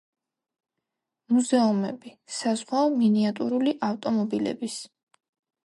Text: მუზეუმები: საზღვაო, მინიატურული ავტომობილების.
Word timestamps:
მუზეუმები: 1.33 2.13
საზღვაო, 2.39 2.87
მინიატურული 3.03 3.77
ავტომობილების. 3.91 4.83